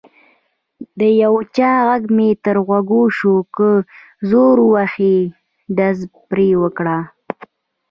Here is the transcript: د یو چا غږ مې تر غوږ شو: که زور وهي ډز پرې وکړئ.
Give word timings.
د 0.99 1.01
یو 1.23 1.35
چا 1.55 1.71
غږ 1.87 2.03
مې 2.15 2.29
تر 2.43 2.57
غوږ 2.67 2.89
شو: 3.17 3.35
که 3.55 3.69
زور 4.29 4.57
وهي 4.71 5.17
ډز 5.75 5.99
پرې 6.29 6.49
وکړئ. 6.61 7.01